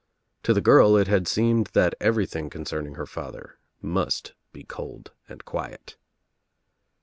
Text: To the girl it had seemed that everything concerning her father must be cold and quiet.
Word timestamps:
To 0.41 0.53
the 0.55 0.61
girl 0.61 0.95
it 0.97 1.07
had 1.07 1.27
seemed 1.27 1.67
that 1.73 1.93
everything 1.99 2.49
concerning 2.49 2.95
her 2.95 3.05
father 3.05 3.59
must 3.83 4.33
be 4.51 4.63
cold 4.63 5.11
and 5.29 5.45
quiet. 5.45 5.95